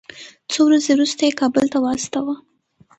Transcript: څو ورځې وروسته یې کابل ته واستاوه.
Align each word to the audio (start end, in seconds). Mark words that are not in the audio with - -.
څو 0.51 0.59
ورځې 0.67 0.91
وروسته 0.93 1.21
یې 1.27 1.37
کابل 1.39 1.65
ته 1.73 1.77
واستاوه. 1.81 2.35